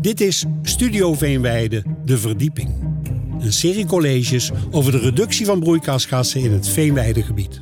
Dit 0.00 0.20
is 0.20 0.44
Studio 0.62 1.14
Veenweide, 1.14 1.82
de 2.04 2.18
verdieping. 2.18 2.68
Een 3.40 3.52
serie 3.52 3.86
colleges 3.86 4.50
over 4.70 4.92
de 4.92 4.98
reductie 4.98 5.46
van 5.46 5.60
broeikasgassen 5.60 6.40
in 6.40 6.52
het 6.52 6.68
Veenweidegebied. 6.68 7.60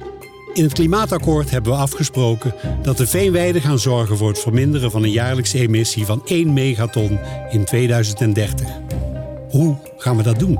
In 0.52 0.62
het 0.62 0.72
klimaatakkoord 0.72 1.50
hebben 1.50 1.72
we 1.72 1.78
afgesproken 1.78 2.54
dat 2.82 2.96
de 2.96 3.06
veenweiden 3.06 3.62
gaan 3.62 3.78
zorgen 3.78 4.16
voor 4.16 4.28
het 4.28 4.38
verminderen 4.38 4.90
van 4.90 5.02
een 5.02 5.10
jaarlijkse 5.10 5.58
emissie 5.58 6.04
van 6.04 6.22
1 6.24 6.52
megaton 6.52 7.18
in 7.50 7.64
2030. 7.64 8.68
Hoe 9.50 9.76
gaan 9.96 10.16
we 10.16 10.22
dat 10.22 10.38
doen? 10.38 10.58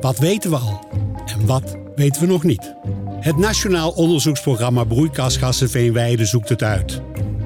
Wat 0.00 0.18
weten 0.18 0.50
we 0.50 0.56
al 0.56 0.88
en 1.26 1.46
wat 1.46 1.76
weten 1.94 2.20
we 2.20 2.26
nog 2.26 2.42
niet? 2.44 2.74
Het 3.20 3.36
Nationaal 3.36 3.90
Onderzoeksprogramma 3.90 4.84
Broeikasgassen 4.84 5.70
Veenweide 5.70 6.24
zoekt 6.24 6.48
het 6.48 6.62
uit. 6.62 7.02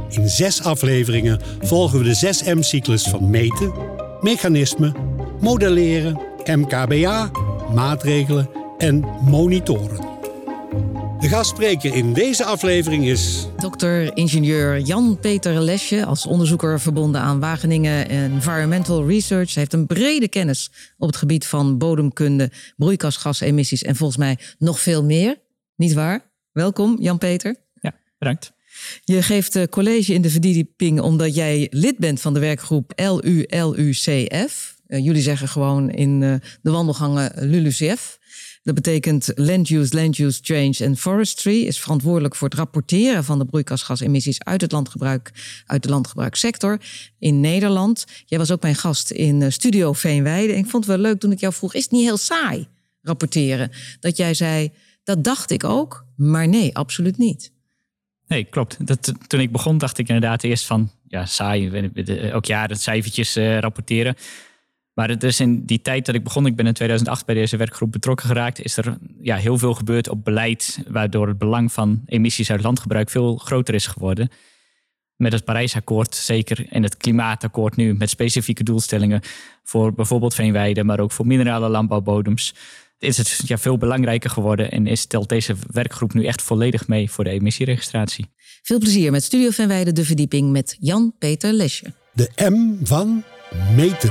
In 0.08 0.28
zes 0.28 0.62
afleveringen 0.62 1.40
volgen 1.60 1.98
we 1.98 2.04
de 2.04 2.34
6M-cyclus 2.34 3.02
van 3.02 3.30
meten, 3.30 3.72
mechanismen, 4.20 4.94
modelleren, 5.40 6.20
MKBA, 6.44 7.30
maatregelen 7.74 8.50
en 8.78 9.00
monitoren. 9.20 10.06
De 11.20 11.28
gastspreker 11.28 11.94
in 11.94 12.12
deze 12.12 12.44
aflevering 12.44 13.06
is. 13.06 13.46
Dokter-ingenieur 13.56 14.78
Jan-Peter 14.78 15.60
Lesje, 15.60 16.04
als 16.04 16.26
onderzoeker 16.26 16.80
verbonden 16.80 17.20
aan 17.20 17.40
Wageningen 17.40 18.08
Environmental 18.08 19.06
Research. 19.06 19.54
Hij 19.54 19.62
heeft 19.62 19.72
een 19.72 19.86
brede 19.86 20.28
kennis 20.28 20.70
op 20.98 21.06
het 21.06 21.16
gebied 21.16 21.46
van 21.46 21.78
bodemkunde, 21.78 22.50
broeikasgasemissies 22.76 23.82
en 23.82 23.96
volgens 23.96 24.18
mij 24.18 24.38
nog 24.58 24.80
veel 24.80 25.04
meer. 25.04 25.38
Niet 25.76 25.92
waar? 25.92 26.30
Welkom, 26.52 26.96
Jan-Peter. 27.00 27.56
Ja, 27.80 27.94
bedankt. 28.18 28.56
Je 29.04 29.22
geeft 29.22 29.56
eh, 29.56 29.64
college 29.64 30.14
in 30.14 30.22
de 30.22 30.30
verdieping 30.30 31.00
omdat 31.00 31.34
jij 31.34 31.66
lid 31.70 31.98
bent 31.98 32.20
van 32.20 32.34
de 32.34 32.40
werkgroep 32.40 32.92
LULUCF. 32.96 34.76
Uh, 34.88 35.04
jullie 35.04 35.22
zeggen 35.22 35.48
gewoon 35.48 35.90
in 35.90 36.20
uh, 36.20 36.34
de 36.62 36.70
wandelgangen 36.70 37.32
LULUCF. 37.34 38.18
Dat 38.62 38.74
betekent 38.74 39.32
Land 39.34 39.70
Use, 39.70 39.96
Land 39.96 40.18
Use 40.18 40.38
Change 40.42 40.86
and 40.86 40.98
Forestry 40.98 41.62
is 41.62 41.78
verantwoordelijk 41.78 42.36
voor 42.36 42.48
het 42.48 42.58
rapporteren 42.58 43.24
van 43.24 43.38
de 43.38 43.44
broeikasgasemissies 43.44 44.42
uit 44.42 44.60
het 44.60 44.72
landgebruik, 44.72 45.32
uit 45.66 45.82
de 45.82 45.88
landgebruikssector 45.88 46.80
in 47.18 47.40
Nederland. 47.40 48.04
Jij 48.24 48.38
was 48.38 48.50
ook 48.50 48.62
mijn 48.62 48.74
gast 48.74 49.10
in 49.10 49.52
Studio 49.52 49.92
Veenweide. 49.92 50.52
En 50.52 50.58
ik 50.58 50.66
vond 50.66 50.86
het 50.86 50.94
wel 50.94 51.02
leuk 51.02 51.20
toen 51.20 51.32
ik 51.32 51.40
jou 51.40 51.52
vroeg: 51.52 51.74
is 51.74 51.82
het 51.82 51.92
niet 51.92 52.04
heel 52.04 52.16
saai 52.16 52.68
rapporteren? 53.02 53.70
Dat 54.00 54.16
jij 54.16 54.34
zei: 54.34 54.70
dat 55.04 55.24
dacht 55.24 55.50
ik 55.50 55.64
ook, 55.64 56.06
maar 56.16 56.48
nee, 56.48 56.76
absoluut 56.76 57.18
niet. 57.18 57.52
Nee, 58.28 58.44
klopt. 58.44 58.86
Dat, 58.86 59.14
toen 59.26 59.40
ik 59.40 59.52
begon 59.52 59.78
dacht 59.78 59.98
ik 59.98 60.08
inderdaad 60.08 60.42
eerst 60.42 60.66
van... 60.66 60.90
ja, 61.06 61.26
saai, 61.26 61.90
elk 62.06 62.44
jaar 62.44 62.68
het 62.68 62.80
cijfertjes 62.80 63.36
uh, 63.36 63.58
rapporteren. 63.58 64.14
Maar 64.94 65.08
het 65.08 65.22
is 65.22 65.40
in 65.40 65.64
die 65.64 65.82
tijd 65.82 66.06
dat 66.06 66.14
ik 66.14 66.24
begon... 66.24 66.46
ik 66.46 66.56
ben 66.56 66.66
in 66.66 66.72
2008 66.72 67.26
bij 67.26 67.34
deze 67.34 67.56
werkgroep 67.56 67.92
betrokken 67.92 68.26
geraakt... 68.26 68.64
is 68.64 68.76
er 68.76 68.98
ja, 69.20 69.36
heel 69.36 69.58
veel 69.58 69.74
gebeurd 69.74 70.08
op 70.08 70.24
beleid... 70.24 70.82
waardoor 70.88 71.28
het 71.28 71.38
belang 71.38 71.72
van 71.72 72.02
emissies 72.06 72.50
uit 72.50 72.62
landgebruik 72.62 73.10
veel 73.10 73.36
groter 73.36 73.74
is 73.74 73.86
geworden. 73.86 74.30
Met 75.16 75.32
het 75.32 75.44
Parijsakkoord 75.44 76.14
zeker 76.14 76.66
en 76.68 76.82
het 76.82 76.96
Klimaatakkoord 76.96 77.76
nu... 77.76 77.94
met 77.94 78.10
specifieke 78.10 78.62
doelstellingen 78.62 79.20
voor 79.62 79.94
bijvoorbeeld 79.94 80.34
veenweiden... 80.34 80.86
maar 80.86 81.00
ook 81.00 81.12
voor 81.12 81.26
minerale 81.26 81.68
landbouwbodems 81.68 82.54
is 82.98 83.16
het 83.16 83.40
ja, 83.46 83.58
veel 83.58 83.78
belangrijker 83.78 84.30
geworden 84.30 84.70
en 84.70 84.86
is, 84.86 85.00
stelt 85.00 85.28
deze 85.28 85.56
werkgroep 85.72 86.14
nu 86.14 86.24
echt 86.24 86.42
volledig 86.42 86.88
mee 86.88 87.10
voor 87.10 87.24
de 87.24 87.30
emissieregistratie. 87.30 88.26
Veel 88.62 88.78
plezier 88.78 89.10
met 89.10 89.24
Studio 89.24 89.50
van 89.50 89.68
Weide 89.68 89.92
De 89.92 90.04
Verdieping 90.04 90.50
met 90.50 90.76
Jan-Peter 90.80 91.52
Lesje. 91.52 91.92
De 92.12 92.30
M 92.36 92.86
van 92.86 93.24
meten. 93.74 94.10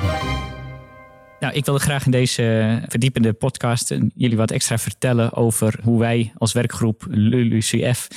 Nou, 1.39 1.53
ik 1.53 1.66
wilde 1.66 1.79
graag 1.79 2.05
in 2.05 2.11
deze 2.11 2.79
verdiepende 2.88 3.33
podcast 3.33 3.95
jullie 4.16 4.38
wat 4.38 4.52
extra 4.52 4.77
vertellen 4.77 5.33
over 5.33 5.79
hoe 5.83 5.99
wij 5.99 6.31
als 6.38 6.53
werkgroep 6.53 7.06
LULUCF 7.09 8.07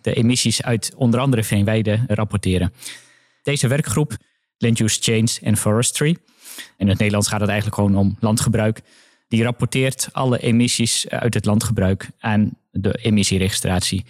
de 0.00 0.14
emissies 0.14 0.62
uit 0.62 0.92
onder 0.96 1.20
andere 1.20 1.44
veenweide 1.44 2.04
rapporteren. 2.06 2.72
Deze 3.42 3.68
werkgroep, 3.68 4.16
Land 4.58 4.80
Use 4.80 4.98
Change 5.00 5.48
and 5.50 5.58
Forestry, 5.58 6.16
in 6.76 6.88
het 6.88 6.98
Nederlands 6.98 7.28
gaat 7.28 7.40
het 7.40 7.48
eigenlijk 7.48 7.78
gewoon 7.80 7.96
om 7.96 8.16
landgebruik, 8.20 8.80
die 9.28 9.42
rapporteert 9.42 10.08
alle 10.12 10.38
emissies 10.38 11.08
uit 11.08 11.34
het 11.34 11.44
landgebruik 11.44 12.10
aan 12.18 12.50
de 12.70 12.92
emissieregistratie. 12.92 14.04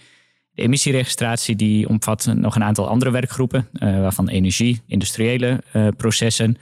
De 0.53 0.63
emissieregistratie 0.63 1.57
die 1.57 1.89
omvat 1.89 2.27
nog 2.35 2.55
een 2.55 2.65
aantal 2.65 2.89
andere 2.89 3.11
werkgroepen, 3.11 3.69
uh, 3.73 4.01
waarvan 4.01 4.29
energie, 4.29 4.81
industriële 4.87 5.63
uh, 5.73 5.89
processen, 5.97 6.57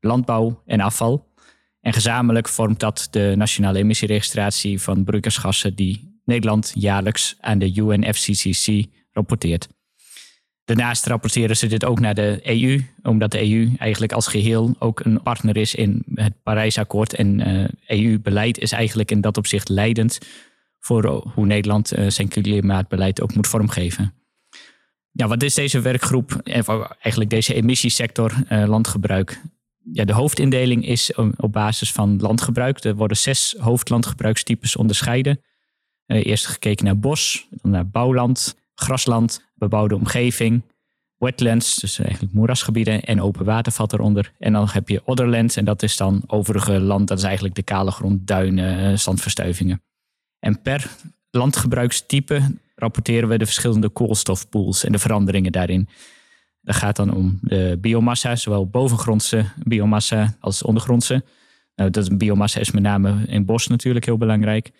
landbouw 0.00 0.62
en 0.66 0.80
afval. 0.80 1.26
En 1.80 1.92
gezamenlijk 1.92 2.48
vormt 2.48 2.80
dat 2.80 3.08
de 3.10 3.32
nationale 3.36 3.78
emissieregistratie 3.78 4.80
van 4.80 5.04
broeikasgassen 5.04 5.74
die 5.74 6.20
Nederland 6.24 6.72
jaarlijks 6.74 7.36
aan 7.40 7.58
de 7.58 7.72
UNFCCC 7.76 8.84
rapporteert. 9.12 9.68
Daarnaast 10.68 11.06
rapporteren 11.06 11.56
ze 11.56 11.66
dit 11.66 11.84
ook 11.84 12.00
naar 12.00 12.14
de 12.14 12.40
EU, 12.42 12.80
omdat 13.02 13.30
de 13.30 13.50
EU 13.50 13.72
eigenlijk 13.78 14.12
als 14.12 14.26
geheel 14.26 14.74
ook 14.78 15.00
een 15.00 15.22
partner 15.22 15.56
is 15.56 15.74
in 15.74 16.02
het 16.14 16.32
Parijsakkoord. 16.42 17.14
En 17.14 17.40
EU-beleid 17.86 18.56
eh, 18.56 18.62
e 18.62 18.64
is 18.64 18.72
eigenlijk 18.72 19.10
in 19.10 19.20
dat 19.20 19.36
opzicht 19.36 19.68
leidend 19.68 20.18
voor 20.80 21.30
hoe 21.34 21.46
Nederland 21.46 21.98
uh, 21.98 22.08
zijn 22.08 22.28
klimaatbeleid 22.28 23.20
ook 23.20 23.34
moet 23.34 23.46
vormgeven. 23.46 24.14
Ja, 25.10 25.28
wat 25.28 25.42
is 25.42 25.54
deze 25.54 25.80
werkgroep, 25.80 26.32
en 26.32 26.64
eigenlijk 27.00 27.30
deze 27.30 27.54
emissiesector 27.54 28.32
landgebruik? 28.48 29.40
Ja, 29.92 30.04
de 30.04 30.12
hoofdindeling 30.12 30.86
is 30.86 31.14
op 31.36 31.52
basis 31.52 31.92
van 31.92 32.20
landgebruik. 32.20 32.84
Er 32.84 32.94
worden 32.94 33.16
zes 33.16 33.54
hoofdlandgebruikstypes 33.58 34.76
onderscheiden. 34.76 35.40
eerst 36.06 36.46
gekeken 36.46 36.84
naar 36.84 36.98
bos, 36.98 37.46
dan 37.50 37.70
naar 37.70 37.88
bouwland, 37.88 38.56
grasland, 38.74 39.47
bebouwde 39.58 39.94
omgeving, 39.94 40.62
wetlands, 41.18 41.74
dus 41.74 41.98
eigenlijk 41.98 42.32
moerasgebieden 42.32 43.02
en 43.02 43.22
open 43.22 43.44
water 43.44 43.72
valt 43.72 43.92
eronder. 43.92 44.32
En 44.38 44.52
dan 44.52 44.68
heb 44.70 44.88
je 44.88 45.02
otherlands 45.04 45.56
en 45.56 45.64
dat 45.64 45.82
is 45.82 45.96
dan 45.96 46.22
overige 46.26 46.80
land, 46.80 47.08
dat 47.08 47.18
is 47.18 47.24
eigenlijk 47.24 47.54
de 47.54 47.62
kale 47.62 47.90
grond, 47.90 48.26
duinen, 48.26 48.90
eh, 48.90 48.96
zandverstuivingen. 48.96 49.82
En 50.38 50.62
per 50.62 50.90
landgebruikstype 51.30 52.42
rapporteren 52.74 53.28
we 53.28 53.38
de 53.38 53.44
verschillende 53.44 53.88
koolstofpools 53.88 54.84
en 54.84 54.92
de 54.92 54.98
veranderingen 54.98 55.52
daarin. 55.52 55.88
Dat 56.60 56.76
gaat 56.76 56.96
dan 56.96 57.14
om 57.14 57.38
de 57.42 57.78
biomassa, 57.80 58.36
zowel 58.36 58.66
bovengrondse 58.66 59.44
biomassa 59.64 60.36
als 60.40 60.62
ondergrondse. 60.62 61.24
Nou, 61.74 61.90
dat 61.90 62.18
biomassa 62.18 62.60
is 62.60 62.70
met 62.70 62.82
name 62.82 63.14
in 63.26 63.44
bos 63.44 63.66
natuurlijk 63.66 64.04
heel 64.04 64.18
belangrijk. 64.18 64.70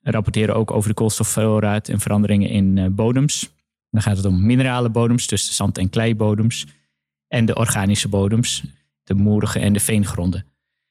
We 0.00 0.10
rapporteren 0.10 0.54
ook 0.54 0.70
over 0.70 0.88
de 0.88 0.94
koolstofvoorraad 0.94 1.88
en 1.88 2.00
veranderingen 2.00 2.48
in 2.48 2.78
eh, 2.78 2.86
bodems. 2.90 3.50
Dan 3.90 4.02
gaat 4.02 4.16
het 4.16 4.26
om 4.26 4.46
minerale 4.46 4.90
bodems, 4.90 5.26
dus 5.26 5.56
zand- 5.56 5.78
en 5.78 5.90
kleibodems. 5.90 6.66
En 7.28 7.44
de 7.44 7.54
organische 7.54 8.08
bodems, 8.08 8.64
de 9.04 9.14
moerige 9.14 9.58
en 9.58 9.72
de 9.72 9.80
veengronden. 9.80 10.44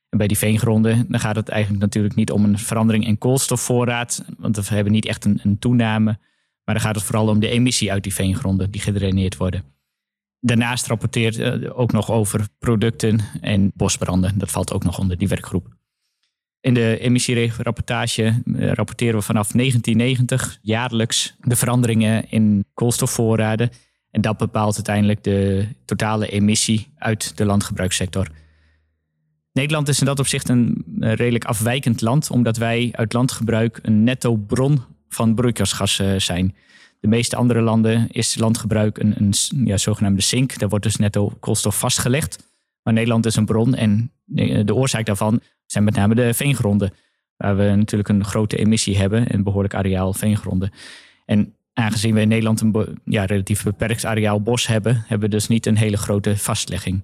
En 0.10 0.18
bij 0.18 0.28
die 0.28 0.38
veengronden 0.38 1.06
dan 1.10 1.20
gaat 1.20 1.36
het 1.36 1.50
eigenlijk 1.50 1.82
natuurlijk 1.82 2.16
niet 2.16 2.32
om 2.32 2.44
een 2.44 2.60
verandering 2.60 3.06
in 3.06 3.18
koolstofvoorraad, 3.18 4.26
want 4.38 4.68
we 4.68 4.76
hebben 4.76 4.94
niet 4.94 5.06
echt 5.06 5.26
een, 5.26 5.40
een 5.44 5.60
toename. 5.60 6.20
Maar 6.64 6.76
dan 6.76 6.84
gaat 6.84 6.96
het 6.96 7.04
vooral 7.04 7.28
om 7.28 7.40
de 7.40 7.50
emissie 7.50 7.92
uit 7.92 8.04
die 8.04 8.14
veengronden 8.14 8.72
die 8.72 8.82
gedraineerd 8.82 9.38
worden. 9.38 9.64
Daarnaast 10.40 10.88
rapporteert 10.88 11.38
uh, 11.38 11.80
ook 11.80 11.92
nog 11.92 12.12
over 12.12 12.48
producten 12.60 13.20
en 13.42 13.72
bosbranden. 13.76 14.38
Dat 14.38 14.52
valt 14.52 14.74
ook 14.74 14.84
nog 14.84 15.00
onder 15.00 15.18
die 15.18 15.28
werkgroep. 15.28 15.78
In 16.62 16.74
de 16.74 16.97
emissierapportage 17.00 18.24
eh, 18.24 18.72
rapporteren 18.72 19.16
we 19.16 19.22
vanaf 19.22 19.52
1990 19.52 20.59
jaarlijks 20.62 21.36
de 21.40 21.56
veranderingen 21.56 22.30
in 22.30 22.66
koolstofvoorraden. 22.74 23.70
En 24.12 24.22
dat 24.22 24.38
bepaalt 24.38 24.75
uiteindelijk 24.75 25.24
de 25.24 25.68
totale 25.86 26.30
emissie 26.30 26.88
uit 26.98 27.38
de 27.38 27.46
landgebruikssector. 27.46 28.28
Nederland 29.54 29.88
is 29.88 30.00
in 30.00 30.06
dat 30.06 30.19
opzicht 30.19 30.50
een 30.50 30.86
redelijk 31.00 31.45
afwijkend 31.45 32.01
land, 32.01 32.30
omdat 32.30 32.57
wij 32.57 32.89
uit 32.92 33.13
landgebruik 33.13 33.80
een 33.81 34.04
netto 34.04 34.36
bron 34.36 34.81
van 35.10 35.36
broeikasgassen 35.36 36.22
zijn. 36.22 36.56
De 37.00 37.07
meeste 37.07 37.36
andere 37.36 37.62
landen 37.62 38.07
is 38.12 38.38
landgebruik 38.38 38.98
een, 38.98 39.13
een 39.18 39.34
ja, 39.66 39.78
zogenaamde 39.78 40.22
sink. 40.22 40.60
Daar 40.60 40.69
wordt 40.69 40.86
dus 40.86 40.95
netto 40.95 41.34
koolstof 41.39 41.80
vastgelegd. 41.80 42.48
Maar 42.84 42.94
Nederland 42.94 43.25
is 43.25 43.36
een 43.36 43.45
bron 43.45 43.75
en 43.75 44.12
de 44.66 44.75
oorzaak 44.75 45.06
daarvan 45.06 45.42
zijn 45.71 45.83
met 45.83 45.95
name 45.95 46.16
de 46.16 46.33
veengronden. 46.33 46.94
Waar 47.38 47.57
we 47.57 47.75
natuurlijk 47.75 48.10
een 48.10 48.25
grote 48.25 48.57
emissie 48.57 48.98
hebben, 48.98 49.33
een 49.33 49.44
behoorlijk 49.44 49.74
areaal 49.74 50.13
veengronden. 50.13 50.71
En 51.25 51.56
aangezien 51.74 52.13
we 52.13 52.21
in 52.21 52.27
Nederland 52.27 52.62
een 52.62 53.00
ja, 53.06 53.25
relatief 53.25 53.63
beperkt 53.63 54.06
areaal 54.06 54.42
bos 54.42 54.68
hebben, 54.68 55.04
hebben 55.07 55.30
we 55.30 55.36
dus 55.36 55.48
niet 55.48 55.66
een 55.66 55.77
hele 55.77 55.98
grote 55.98 56.38
vastlegging. 56.38 57.01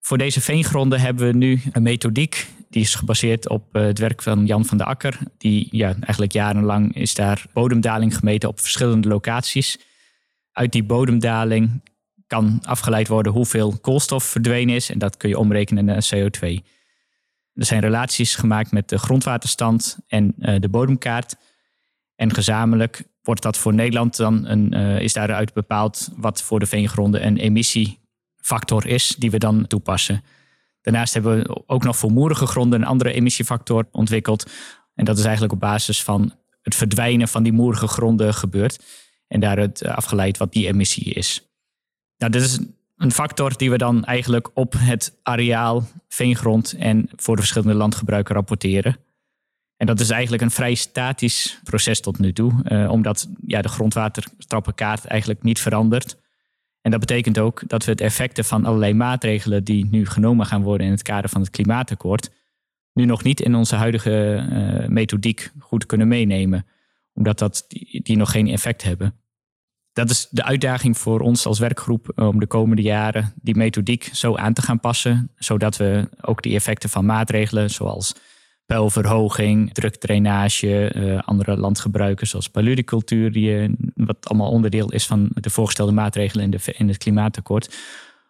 Voor 0.00 0.18
deze 0.18 0.40
veengronden 0.40 1.00
hebben 1.00 1.26
we 1.26 1.36
nu 1.36 1.62
een 1.72 1.82
methodiek. 1.82 2.46
Die 2.70 2.82
is 2.82 2.94
gebaseerd 2.94 3.48
op 3.48 3.74
eh, 3.74 3.82
het 3.82 3.98
werk 3.98 4.22
van 4.22 4.46
Jan 4.46 4.64
van 4.64 4.78
der 4.78 4.86
Akker. 4.86 5.18
Die 5.38 5.68
ja, 5.70 5.86
eigenlijk 6.00 6.32
jarenlang 6.32 6.94
is 6.94 7.14
daar 7.14 7.46
bodemdaling 7.52 8.16
gemeten 8.16 8.48
op 8.48 8.60
verschillende 8.60 9.08
locaties. 9.08 9.78
Uit 10.52 10.72
die 10.72 10.84
bodemdaling 10.84 11.82
kan 12.26 12.60
afgeleid 12.62 13.08
worden 13.08 13.32
hoeveel 13.32 13.78
koolstof 13.80 14.24
verdwenen 14.24 14.74
is. 14.74 14.90
En 14.90 14.98
dat 14.98 15.16
kun 15.16 15.28
je 15.28 15.38
omrekenen 15.38 15.84
naar 15.84 16.08
CO2. 16.14 16.62
Er 17.58 17.64
zijn 17.64 17.80
relaties 17.80 18.34
gemaakt 18.34 18.72
met 18.72 18.88
de 18.88 18.98
grondwaterstand 18.98 19.98
en 20.06 20.34
uh, 20.38 20.60
de 20.60 20.68
bodemkaart. 20.68 21.36
En 22.14 22.34
gezamenlijk 22.34 23.04
wordt 23.22 23.42
dat 23.42 23.56
voor 23.56 23.74
Nederland 23.74 24.16
dan 24.16 24.46
een, 24.46 24.74
uh, 24.74 25.00
is 25.00 25.12
daaruit 25.12 25.52
bepaald 25.52 26.08
wat 26.16 26.42
voor 26.42 26.60
de 26.60 26.66
veengronden 26.66 27.26
een 27.26 27.36
emissiefactor 27.36 28.86
is 28.86 29.14
die 29.18 29.30
we 29.30 29.38
dan 29.38 29.66
toepassen. 29.66 30.22
Daarnaast 30.80 31.14
hebben 31.14 31.38
we 31.38 31.62
ook 31.66 31.84
nog 31.84 31.96
voor 31.96 32.10
moerige 32.10 32.46
gronden 32.46 32.80
een 32.80 32.86
andere 32.86 33.12
emissiefactor 33.12 33.88
ontwikkeld. 33.92 34.50
En 34.94 35.04
dat 35.04 35.18
is 35.18 35.24
eigenlijk 35.24 35.52
op 35.52 35.60
basis 35.60 36.02
van 36.02 36.32
het 36.62 36.74
verdwijnen 36.74 37.28
van 37.28 37.42
die 37.42 37.52
moerige 37.52 37.88
gronden 37.88 38.34
gebeurt. 38.34 38.84
En 39.26 39.40
daaruit 39.40 39.82
eh, 39.82 39.96
afgeleid 39.96 40.36
wat 40.36 40.52
die 40.52 40.66
emissie 40.66 41.14
is. 41.14 41.48
Nou, 42.16 42.32
dit 42.32 42.42
is 42.42 42.58
een 42.98 43.12
factor 43.12 43.56
die 43.56 43.70
we 43.70 43.78
dan 43.78 44.04
eigenlijk 44.04 44.50
op 44.54 44.74
het 44.76 45.18
areaal, 45.22 45.88
veengrond 46.08 46.72
en 46.72 47.08
voor 47.16 47.34
de 47.34 47.42
verschillende 47.42 47.74
landgebruiken 47.74 48.34
rapporteren. 48.34 48.96
En 49.76 49.86
dat 49.86 50.00
is 50.00 50.10
eigenlijk 50.10 50.42
een 50.42 50.50
vrij 50.50 50.74
statisch 50.74 51.60
proces 51.64 52.00
tot 52.00 52.18
nu 52.18 52.32
toe, 52.32 52.52
eh, 52.64 52.90
omdat 52.90 53.28
ja, 53.46 53.62
de 53.62 53.68
grondwatertrappenkaart 53.68 55.04
eigenlijk 55.04 55.42
niet 55.42 55.60
verandert. 55.60 56.18
En 56.80 56.90
dat 56.90 57.00
betekent 57.00 57.38
ook 57.38 57.62
dat 57.66 57.84
we 57.84 57.90
het 57.90 58.00
effecten 58.00 58.44
van 58.44 58.64
allerlei 58.64 58.94
maatregelen 58.94 59.64
die 59.64 59.86
nu 59.90 60.06
genomen 60.06 60.46
gaan 60.46 60.62
worden 60.62 60.86
in 60.86 60.92
het 60.92 61.02
kader 61.02 61.30
van 61.30 61.40
het 61.40 61.50
klimaatakkoord, 61.50 62.30
nu 62.92 63.04
nog 63.04 63.22
niet 63.22 63.40
in 63.40 63.54
onze 63.54 63.74
huidige 63.74 64.46
uh, 64.50 64.88
methodiek 64.88 65.50
goed 65.58 65.86
kunnen 65.86 66.08
meenemen, 66.08 66.66
omdat 67.12 67.38
dat, 67.38 67.64
die 68.02 68.16
nog 68.16 68.30
geen 68.30 68.48
effect 68.48 68.82
hebben 68.82 69.14
dat 69.98 70.10
is 70.10 70.28
de 70.30 70.44
uitdaging 70.44 70.98
voor 70.98 71.20
ons 71.20 71.46
als 71.46 71.58
werkgroep 71.58 72.12
eh, 72.14 72.26
om 72.26 72.40
de 72.40 72.46
komende 72.46 72.82
jaren 72.82 73.32
die 73.42 73.56
methodiek 73.56 74.10
zo 74.12 74.36
aan 74.36 74.52
te 74.52 74.62
gaan 74.62 74.80
passen, 74.80 75.30
zodat 75.36 75.76
we 75.76 76.08
ook 76.20 76.42
die 76.42 76.54
effecten 76.54 76.88
van 76.88 77.06
maatregelen 77.06 77.70
zoals 77.70 78.14
peilverhoging, 78.66 79.74
drukdrainage, 79.74 80.92
uh, 80.96 81.20
andere 81.20 81.56
landgebruiken 81.56 82.26
zoals 82.26 82.48
paludicultuur, 82.48 83.32
die, 83.32 83.50
uh, 83.50 83.68
wat 83.94 84.28
allemaal 84.28 84.50
onderdeel 84.50 84.92
is 84.92 85.06
van 85.06 85.30
de 85.34 85.50
voorgestelde 85.50 85.92
maatregelen 85.92 86.44
in, 86.44 86.50
de, 86.50 86.74
in 86.76 86.88
het 86.88 86.98
klimaatakkoord, 86.98 87.76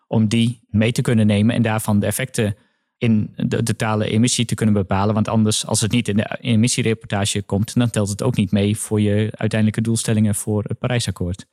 om 0.07 0.29
die 0.29 0.61
mee 0.69 0.93
te 0.93 1.03
kunnen 1.03 1.27
nemen 1.27 1.55
en 1.55 1.63
daarvan 1.63 2.01
de 2.01 2.07
effecten 2.07 2.57
in 2.99 3.33
de 3.37 3.63
totale 3.63 4.11
emissie 4.11 4.45
te 4.45 4.55
kunnen 4.55 4.75
bepalen. 4.75 5.15
Want 5.15 5.29
anders, 5.29 5.67
als 5.67 5.81
het 5.81 5.93
niet 5.93 6.09
in 6.09 6.17
de 6.17 6.39
emissiereportage 6.41 7.43
komt, 7.43 7.75
dan 7.75 7.91
telt 7.91 8.09
het 8.09 8.23
ook 8.23 8.37
niet 8.37 8.53
mee 8.53 8.77
voor 8.77 9.01
je 9.01 9.31
uiteindelijke 9.35 9.81
doelstellingen 9.81 10.35
voor 10.35 10.65
het 10.69 10.79
Parijsakkoord. 10.79 11.47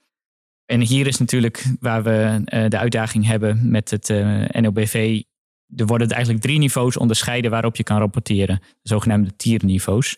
En 0.66 0.82
hier 0.82 1.08
is 1.08 1.18
natuurlijk 1.18 1.66
waar 1.80 2.04
we 2.04 2.42
uh, 2.46 2.70
de 2.70 2.78
uitdaging 2.78 3.26
hebben 3.26 3.72
met 3.72 3.92
het 3.92 4.10
uh, 4.10 4.56
eh, 4.56 4.62
NOBV. 4.62 5.22
Er 5.76 5.86
worden 5.86 6.10
eigenlijk 6.10 6.44
drie 6.44 6.60
niveaus 6.60 6.98
onderscheiden 6.98 7.52
waarop 7.52 7.76
je 7.76 7.84
kan 7.84 7.98
rapporteren. 7.98 8.60
De 8.60 8.90
zogenaamde 8.90 9.36
tierniveaus. 9.36 10.18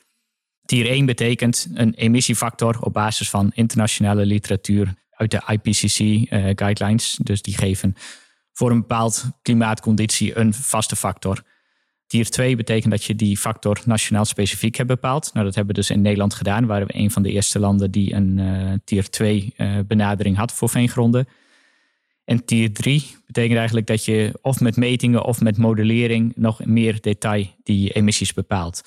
Tier 0.65 0.89
1 0.89 1.05
betekent 1.05 1.67
een 1.73 1.93
emissiefactor 1.93 2.79
op 2.81 2.93
basis 2.93 3.29
van 3.29 3.51
internationale 3.53 4.25
literatuur 4.25 4.93
uit 5.09 5.31
de 5.31 5.41
IPCC 5.47 5.99
uh, 5.99 6.79
eh. 6.79 6.97
Dus 7.17 7.41
die 7.41 7.57
geven 7.57 7.95
voor 8.53 8.71
een 8.71 8.79
bepaald 8.79 9.25
klimaatconditie 9.41 10.37
een 10.37 10.53
vaste 10.53 10.95
factor. 10.95 11.43
Tier 12.07 12.29
2 12.29 12.55
betekent 12.55 12.91
dat 12.91 13.03
je 13.03 13.15
die 13.15 13.37
factor 13.37 13.81
nationaal 13.85 14.25
specifiek 14.25 14.75
hebt 14.75 14.89
bepaald. 14.89 15.33
Nou, 15.33 15.45
dat 15.45 15.55
hebben 15.55 15.75
we 15.75 15.81
dus 15.81 15.89
in 15.89 16.01
Nederland 16.01 16.33
gedaan. 16.33 16.65
Waren 16.65 16.87
we 16.87 16.95
een 16.95 17.11
van 17.11 17.21
de 17.21 17.31
eerste 17.31 17.59
landen 17.59 17.91
die 17.91 18.13
een 18.13 18.37
uh, 18.37 18.73
tier 18.83 19.09
2 19.09 19.53
uh, 19.57 19.77
eh, 19.77 19.85
benadering 19.85 20.37
had 20.37 20.53
voor 20.53 20.69
veengronden. 20.69 21.27
En 22.23 22.45
tier 22.45 22.73
3 22.73 23.15
betekent 23.25 23.57
eigenlijk 23.57 23.87
dat 23.87 24.05
je 24.05 24.39
of 24.41 24.59
met 24.59 24.75
metingen 24.75 25.23
of 25.23 25.41
met 25.41 25.57
modellering 25.57 26.33
nog 26.35 26.65
meer 26.65 27.01
detail 27.01 27.45
die 27.63 27.91
emissies 27.91 28.33
bepaalt. 28.33 28.83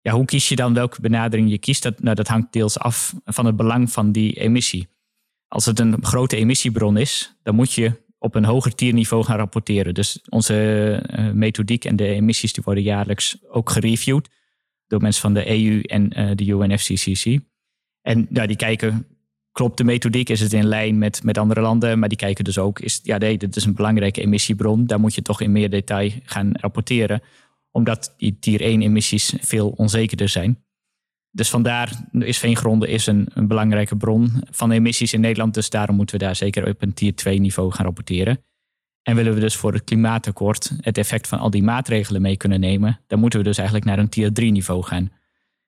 Ja, 0.00 0.12
hoe 0.12 0.24
kies 0.24 0.48
je 0.48 0.56
dan 0.56 0.74
welke 0.74 1.00
benadering 1.00 1.50
je 1.50 1.58
kiest? 1.58 1.82
Dat, 1.82 2.02
nou, 2.02 2.14
dat 2.14 2.28
hangt 2.28 2.52
deels 2.52 2.78
af 2.78 3.14
van 3.24 3.46
het 3.46 3.56
belang 3.56 3.92
van 3.92 4.12
die 4.12 4.32
emissie. 4.32 4.88
Als 5.48 5.64
het 5.64 5.78
een 5.78 6.04
grote 6.04 6.36
emissiebron 6.36 6.96
is, 6.96 7.34
dan 7.42 7.54
moet 7.54 7.72
je 7.72 8.02
op 8.24 8.34
een 8.34 8.44
hoger 8.44 8.74
tierniveau 8.74 9.24
gaan 9.24 9.36
rapporteren. 9.36 9.94
Dus 9.94 10.20
onze 10.28 10.54
uh, 11.18 11.30
methodiek 11.30 11.84
en 11.84 11.96
de 11.96 12.06
emissies 12.06 12.52
die 12.52 12.64
worden 12.64 12.82
jaarlijks 12.82 13.36
ook 13.48 13.70
gereviewd 13.70 14.28
door 14.86 15.00
mensen 15.00 15.22
van 15.22 15.34
de 15.34 15.50
EU 15.50 15.80
en 15.80 16.20
uh, 16.20 16.30
de 16.34 16.46
UNFCCC. 16.46 17.40
En 18.02 18.26
ja, 18.30 18.46
die 18.46 18.56
kijken, 18.56 19.06
klopt 19.52 19.76
de 19.76 19.84
methodiek, 19.84 20.28
is 20.28 20.40
het 20.40 20.52
in 20.52 20.66
lijn 20.66 20.98
met, 20.98 21.22
met 21.22 21.38
andere 21.38 21.60
landen? 21.60 21.98
Maar 21.98 22.08
die 22.08 22.18
kijken 22.18 22.44
dus 22.44 22.58
ook, 22.58 22.80
is, 22.80 23.00
ja 23.02 23.18
nee, 23.18 23.38
dit 23.38 23.56
is 23.56 23.64
een 23.64 23.74
belangrijke 23.74 24.20
emissiebron, 24.20 24.86
daar 24.86 25.00
moet 25.00 25.14
je 25.14 25.22
toch 25.22 25.40
in 25.40 25.52
meer 25.52 25.70
detail 25.70 26.10
gaan 26.24 26.50
rapporteren, 26.52 27.22
omdat 27.70 28.14
die 28.16 28.36
tier 28.40 28.60
1 28.60 28.82
emissies 28.82 29.34
veel 29.40 29.68
onzekerder 29.76 30.28
zijn. 30.28 30.63
Dus 31.34 31.50
vandaar 31.50 31.92
is 32.12 32.38
veengronden 32.38 32.88
is 32.88 33.06
een, 33.06 33.28
een, 33.32 33.46
belangrijke 33.46 33.96
bron 33.96 34.42
van 34.50 34.70
emissies 34.70 35.12
in 35.12 35.20
Nederland. 35.20 35.54
Dus 35.54 35.70
daarom 35.70 35.96
moeten 35.96 36.18
we 36.18 36.24
daar 36.24 36.36
zeker 36.36 36.68
op 36.68 36.82
een 36.82 36.94
tier 36.94 37.14
2 37.14 37.38
niveau 37.38 37.72
gaan 37.72 37.84
rapporteren. 37.84 38.44
En 39.02 39.16
willen 39.16 39.34
we 39.34 39.40
dus 39.40 39.56
voor 39.56 39.72
het 39.72 39.84
klimaatakkoord 39.84 40.72
het 40.80 40.98
effect 40.98 41.28
van 41.28 41.38
al 41.38 41.50
die 41.50 41.62
maatregelen 41.62 42.22
mee 42.22 42.36
kunnen 42.36 42.60
nemen, 42.60 43.00
dan 43.06 43.18
moeten 43.18 43.38
we 43.38 43.44
dus 43.44 43.56
eigenlijk 43.56 43.86
naar 43.86 43.98
een 43.98 44.08
tier 44.08 44.32
3 44.32 44.50
niveau 44.50 44.82
gaan. 44.82 45.10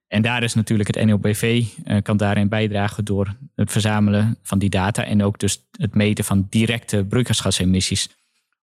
En 0.09 0.23
daar 0.23 0.43
is 0.43 0.55
natuurlijk 0.55 0.97
het 0.97 1.07
NLBV 1.07 1.65
uh, 1.85 2.03
kan 2.03 2.17
daarin 2.17 2.49
bijdragen 2.49 3.05
door 3.05 3.37
het 3.55 3.73
verzamelen 3.73 4.37
van 4.43 4.59
die 4.59 4.71
data 4.71 5.05
en 5.05 5.23
ook 5.23 5.39
dus 5.39 5.67
het 5.71 5.95
meten 5.95 6.25
van 6.25 6.47
directe 6.51 7.05
broeikasgasemissies. 7.05 8.09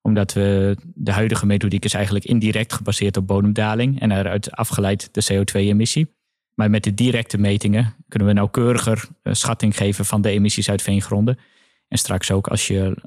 Omdat 0.02 0.34
we 0.34 0.78
de 0.84 1.12
huidige 1.12 1.46
methodiek 1.46 1.86
is 1.86 1.94
eigenlijk 1.94 2.26
indirect 2.26 2.74
gebaseerd 2.74 3.18
op 3.18 3.28
bodemdaling 3.28 4.00
en 4.00 4.12
eruit 4.12 4.52
afgeleid 4.52 5.10
de 5.12 5.24
CO2-emissie. 5.34 6.22
Maar 6.56 6.70
met 6.70 6.84
de 6.84 6.94
directe 6.94 7.38
metingen 7.38 7.96
kunnen 8.08 8.28
we 8.28 8.34
nauwkeuriger 8.34 9.06
uh, 9.24 9.34
schatting 9.34 9.78
geven 9.78 10.06
van 10.06 10.22
de 10.22 10.30
emissies 10.30 10.70
uit 10.70 10.82
veengronden. 10.82 11.40
En 11.88 11.98
straks 11.98 12.32
ook 12.32 12.48
als 12.48 12.68
je 12.68 12.98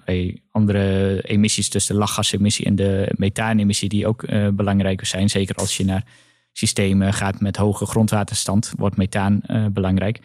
andere 0.50 1.20
emissies, 1.22 1.70
dus 1.70 1.86
de 1.86 1.94
lachgasemissie 1.94 2.64
en 2.64 2.74
de 2.74 3.12
methaanemissie, 3.16 3.88
die 3.88 4.06
ook 4.06 4.22
uh, 4.22 4.48
belangrijker 4.48 5.06
zijn. 5.06 5.30
Zeker 5.30 5.54
als 5.54 5.76
je 5.76 5.84
naar 5.84 6.04
systemen 6.52 7.12
gaat 7.12 7.40
met 7.40 7.56
hoge 7.56 7.86
grondwaterstand, 7.86 8.72
wordt 8.76 8.96
methaan 8.96 9.40
uh, 9.46 9.66
belangrijk. 9.66 10.20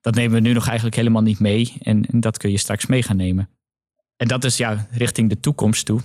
Dat 0.00 0.14
nemen 0.14 0.34
we 0.34 0.40
nu 0.40 0.52
nog 0.52 0.66
eigenlijk 0.66 0.96
helemaal 0.96 1.22
niet 1.22 1.38
mee. 1.38 1.74
En, 1.82 2.06
en, 2.06 2.20
dat 2.20 2.38
kun 2.38 2.50
je 2.50 2.58
straks 2.58 2.86
mee 2.86 3.02
gaan 3.02 3.16
nemen. 3.16 3.48
En 4.16 4.28
dat 4.28 4.44
is 4.44 4.56
ja, 4.56 4.86
richting 4.90 5.28
de 5.28 5.40
toekomst 5.40 5.86
toe 5.86 6.00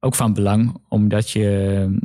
ook 0.00 0.14
van 0.14 0.34
belang, 0.34 0.76
omdat 0.88 1.30
je 1.30 1.98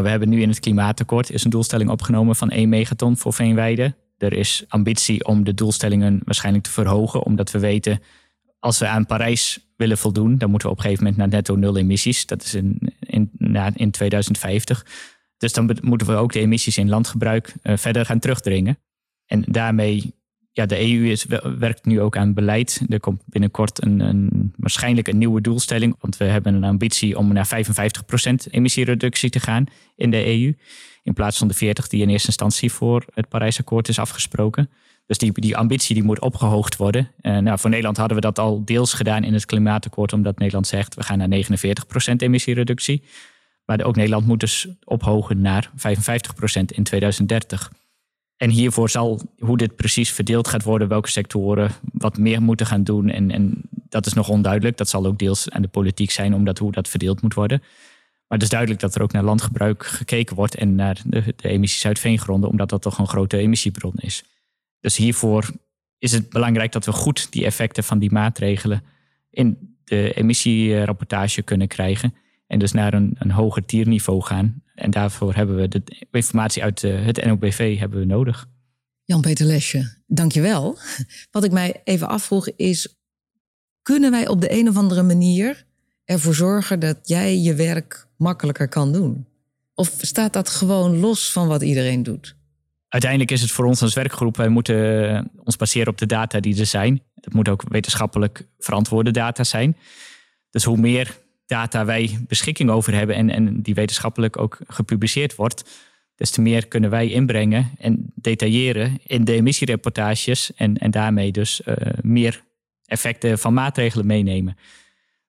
we 0.00 0.08
hebben 0.08 0.28
nu 0.28 0.42
in 0.42 0.48
het 0.48 0.60
klimaatakkoord 0.60 1.30
is 1.30 1.44
een 1.44 1.50
doelstelling 1.50 1.90
opgenomen 1.90 2.36
van 2.36 2.50
1 2.50 2.68
megaton 2.68 3.16
voor 3.16 3.32
veenweiden. 3.32 3.96
Er 4.18 4.32
is 4.32 4.64
ambitie 4.68 5.24
om 5.24 5.44
de 5.44 5.54
doelstellingen 5.54 6.20
waarschijnlijk 6.24 6.64
te 6.64 6.70
verhogen, 6.70 7.22
omdat 7.22 7.50
we 7.50 7.58
weten 7.58 8.00
als 8.58 8.78
we 8.78 8.86
aan 8.86 9.06
Parijs 9.06 9.60
willen 9.76 9.98
voldoen, 9.98 10.38
dan 10.38 10.50
moeten 10.50 10.68
we 10.68 10.74
op 10.74 10.78
een 10.78 10.84
gegeven 10.84 11.04
moment 11.04 11.22
naar 11.22 11.30
netto 11.30 11.54
nul 11.54 11.76
emissies. 11.76 12.26
Dat 12.26 12.42
is 12.42 12.54
in, 12.54 12.78
in, 13.00 13.30
in 13.74 13.90
2050. 13.90 14.86
Dus 15.36 15.52
dan 15.52 15.78
moeten 15.80 16.06
we 16.06 16.14
ook 16.14 16.32
de 16.32 16.40
emissies 16.40 16.78
in 16.78 16.88
landgebruik 16.88 17.54
uh, 17.62 17.76
verder 17.76 18.06
gaan 18.06 18.18
terugdringen. 18.18 18.78
En 19.26 19.44
daarmee 19.46 20.14
ja, 20.52 20.66
de 20.66 20.80
EU 20.80 21.10
is, 21.10 21.26
werkt 21.58 21.84
nu 21.84 22.00
ook 22.00 22.16
aan 22.16 22.34
beleid. 22.34 22.82
Er 22.88 23.00
komt 23.00 23.22
binnenkort 23.26 23.82
een, 23.82 24.00
een, 24.00 24.52
waarschijnlijk 24.56 25.08
een 25.08 25.18
nieuwe 25.18 25.40
doelstelling. 25.40 25.96
Want 26.00 26.16
we 26.16 26.24
hebben 26.24 26.54
een 26.54 26.64
ambitie 26.64 27.18
om 27.18 27.32
naar 27.32 27.48
55% 27.48 28.50
emissiereductie 28.50 29.30
te 29.30 29.40
gaan 29.40 29.66
in 29.96 30.10
de 30.10 30.26
EU. 30.26 30.54
In 31.02 31.12
plaats 31.14 31.38
van 31.38 31.48
de 31.48 31.54
40 31.54 31.88
die 31.88 32.02
in 32.02 32.08
eerste 32.08 32.26
instantie 32.26 32.72
voor 32.72 33.04
het 33.14 33.28
Parijsakkoord 33.28 33.88
is 33.88 33.98
afgesproken. 33.98 34.70
Dus 35.06 35.18
die, 35.18 35.32
die 35.32 35.56
ambitie 35.56 35.94
die 35.94 36.04
moet 36.04 36.20
opgehoogd 36.20 36.76
worden. 36.76 37.10
Uh, 37.22 37.38
nou, 37.38 37.58
voor 37.58 37.70
Nederland 37.70 37.96
hadden 37.96 38.16
we 38.16 38.22
dat 38.22 38.38
al 38.38 38.64
deels 38.64 38.92
gedaan 38.92 39.24
in 39.24 39.32
het 39.32 39.46
klimaatakkoord. 39.46 40.12
Omdat 40.12 40.38
Nederland 40.38 40.66
zegt 40.66 40.94
we 40.94 41.02
gaan 41.02 41.18
naar 41.18 41.44
49% 42.10 42.14
emissiereductie. 42.16 43.02
Maar 43.64 43.82
ook 43.82 43.96
Nederland 43.96 44.26
moet 44.26 44.40
dus 44.40 44.68
ophogen 44.84 45.40
naar 45.40 45.70
55% 45.70 45.72
in 46.66 46.82
2030. 46.82 47.72
En 48.42 48.50
hiervoor 48.50 48.90
zal, 48.90 49.20
hoe 49.38 49.56
dit 49.56 49.76
precies 49.76 50.12
verdeeld 50.12 50.48
gaat 50.48 50.62
worden, 50.62 50.88
welke 50.88 51.10
sectoren 51.10 51.70
wat 51.92 52.18
meer 52.18 52.42
moeten 52.42 52.66
gaan 52.66 52.84
doen. 52.84 53.08
En, 53.08 53.30
en 53.30 53.62
dat 53.70 54.06
is 54.06 54.12
nog 54.12 54.28
onduidelijk. 54.28 54.76
Dat 54.76 54.88
zal 54.88 55.06
ook 55.06 55.18
deels 55.18 55.50
aan 55.50 55.62
de 55.62 55.68
politiek 55.68 56.10
zijn, 56.10 56.34
omdat 56.34 56.58
hoe 56.58 56.72
dat 56.72 56.88
verdeeld 56.88 57.22
moet 57.22 57.34
worden. 57.34 57.58
Maar 57.58 58.38
het 58.38 58.42
is 58.42 58.48
duidelijk 58.48 58.80
dat 58.80 58.94
er 58.94 59.02
ook 59.02 59.12
naar 59.12 59.22
landgebruik 59.22 59.86
gekeken 59.86 60.36
wordt 60.36 60.54
en 60.54 60.74
naar 60.74 61.00
de, 61.04 61.34
de 61.36 61.48
emissies 61.48 61.86
uit 61.86 61.98
veengronden, 61.98 62.50
omdat 62.50 62.68
dat 62.68 62.82
toch 62.82 62.98
een 62.98 63.08
grote 63.08 63.36
emissiebron 63.36 63.94
is. 63.96 64.24
Dus 64.80 64.96
hiervoor 64.96 65.50
is 65.98 66.12
het 66.12 66.28
belangrijk 66.28 66.72
dat 66.72 66.84
we 66.84 66.92
goed 66.92 67.32
die 67.32 67.44
effecten 67.44 67.84
van 67.84 67.98
die 67.98 68.12
maatregelen 68.12 68.82
in 69.30 69.76
de 69.84 70.12
emissierapportage 70.12 71.42
kunnen 71.42 71.68
krijgen. 71.68 72.14
En 72.46 72.58
dus 72.58 72.72
naar 72.72 72.94
een, 72.94 73.16
een 73.18 73.30
hoger 73.30 73.64
tierniveau 73.64 74.22
gaan. 74.22 74.61
En 74.74 74.90
daarvoor 74.90 75.34
hebben 75.34 75.56
we 75.56 75.68
de 75.68 75.82
informatie 76.10 76.62
uit 76.62 76.84
eh, 76.84 77.04
het 77.04 77.24
NOBV 77.24 77.78
hebben 77.78 77.98
we 77.98 78.04
nodig. 78.04 78.48
Jan-Peter 79.04 79.46
Lesje, 79.46 80.02
dankjewel. 80.06 80.78
Wat 81.30 81.44
ik 81.44 81.52
mij 81.52 81.80
even 81.84 82.08
afvroeg 82.08 82.48
is, 82.48 82.96
kunnen 83.82 84.10
wij 84.10 84.28
op 84.28 84.40
de 84.40 84.52
een 84.52 84.68
of 84.68 84.76
andere 84.76 85.02
manier 85.02 85.64
ervoor 86.04 86.34
zorgen 86.34 86.80
dat 86.80 86.98
jij 87.02 87.38
je 87.38 87.54
werk 87.54 88.06
makkelijker 88.16 88.68
kan 88.68 88.92
doen? 88.92 89.26
Of 89.74 89.94
staat 90.00 90.32
dat 90.32 90.48
gewoon 90.48 90.98
los 90.98 91.32
van 91.32 91.48
wat 91.48 91.62
iedereen 91.62 92.02
doet? 92.02 92.36
Uiteindelijk 92.88 93.30
is 93.30 93.40
het 93.40 93.50
voor 93.50 93.64
ons 93.64 93.82
als 93.82 93.94
werkgroep, 93.94 94.36
wij 94.36 94.48
moeten 94.48 95.30
ons 95.44 95.56
baseren 95.56 95.88
op 95.88 95.98
de 95.98 96.06
data 96.06 96.40
die 96.40 96.58
er 96.58 96.66
zijn. 96.66 97.02
Het 97.14 97.34
moet 97.34 97.48
ook 97.48 97.64
wetenschappelijk 97.68 98.46
verantwoorde 98.58 99.10
data 99.10 99.44
zijn. 99.44 99.76
Dus 100.50 100.64
hoe 100.64 100.76
meer 100.76 101.18
data 101.52 101.84
wij 101.84 102.18
beschikking 102.28 102.70
over 102.70 102.94
hebben 102.94 103.16
en, 103.16 103.30
en 103.30 103.62
die 103.62 103.74
wetenschappelijk 103.74 104.38
ook 104.38 104.58
gepubliceerd 104.66 105.34
wordt, 105.34 105.64
des 106.16 106.30
te 106.30 106.40
meer 106.40 106.66
kunnen 106.66 106.90
wij 106.90 107.08
inbrengen 107.08 107.70
en 107.78 108.12
detailleren 108.14 108.98
in 109.06 109.24
de 109.24 109.32
emissiereportages 109.32 110.54
en, 110.54 110.76
en 110.76 110.90
daarmee 110.90 111.32
dus 111.32 111.60
uh, 111.64 111.74
meer 112.02 112.44
effecten 112.84 113.38
van 113.38 113.54
maatregelen 113.54 114.06
meenemen. 114.06 114.56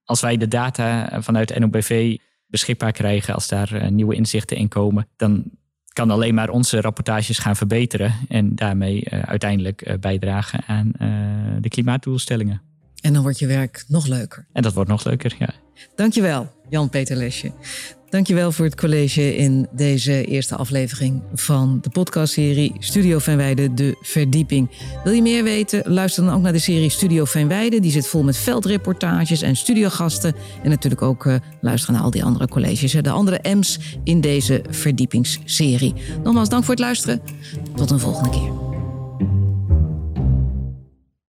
Als 0.04 0.22
wij 0.22 0.38
de 0.38 0.48
data 0.48 1.22
vanuit 1.22 1.60
NOBV 1.60 2.18
beschikbaar 2.48 2.92
krijgen, 2.92 3.34
als 3.34 3.48
daar 3.48 3.74
uh, 3.74 3.88
nieuwe 3.88 4.16
inzichten 4.16 4.58
in 4.58 4.68
komen, 4.68 5.08
dan 5.16 5.44
kan 5.94 6.12
alleen 6.12 6.34
maar 6.34 6.50
onze 6.50 6.82
rapportages 6.82 7.38
gaan 7.38 7.56
verbeteren 7.56 8.14
en 8.30 8.56
daarmee 8.56 9.04
uh, 9.06 9.22
uiteindelijk 9.22 9.98
bijdragen 10.00 10.64
aan 10.68 10.92
de 11.62 11.70
klimaatdoelstellingen. 11.70 12.73
En 13.04 13.14
dan 13.14 13.22
wordt 13.22 13.40
je 13.40 13.48
werk 13.48 13.84
nog 13.88 14.08
leuker. 14.08 14.46
En 14.54 14.62
dat 14.62 14.74
wordt 14.74 14.90
nog 14.90 15.04
leuker, 15.04 15.36
ja. 15.40 15.50
Dankjewel, 15.96 16.52
Jan-Peter 16.70 17.16
Lesje. 17.16 17.52
Dankjewel 18.10 18.52
voor 18.52 18.66
het 18.66 18.76
college 18.76 19.36
in 19.36 19.68
deze 19.72 20.26
eerste 20.26 20.56
aflevering 20.56 21.22
van 21.34 21.78
de 21.82 21.90
podcastserie 21.90 22.76
Studio 22.80 23.20
Fijnweide, 23.20 23.74
de 23.74 23.98
verdieping. 24.02 24.70
Wil 25.04 25.14
je 25.14 25.22
meer 25.22 25.44
weten? 25.44 25.94
Luister 25.94 26.24
dan 26.24 26.34
ook 26.34 26.42
naar 26.42 26.52
de 26.52 26.60
serie 26.60 26.90
Studio 26.90 27.26
Fijnweide. 27.26 27.80
Die 27.80 27.92
zit 27.92 28.08
vol 28.08 28.24
met 28.24 28.38
veldreportages 28.38 29.42
en 29.42 29.56
studiogasten. 29.56 30.36
En 30.64 30.70
natuurlijk 30.70 31.02
ook 31.02 31.26
uh, 31.26 31.36
luisteren 31.62 31.96
naar 31.96 32.04
al 32.04 32.12
die 32.12 32.24
andere 32.24 32.48
colleges, 32.48 32.92
de 32.92 33.10
andere 33.10 33.56
M's 33.56 33.80
in 34.04 34.22
deze 34.22 34.64
verdiepingsserie. 34.70 35.94
Nogmaals 36.24 36.50
dank 36.50 36.64
voor 36.64 36.74
het 36.74 36.84
luisteren. 36.84 37.22
Tot 37.76 37.92
een 37.92 38.00
volgende 38.00 38.30
keer. 38.30 38.63